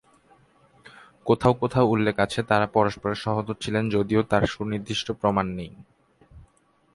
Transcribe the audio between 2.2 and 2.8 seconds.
আছে তারা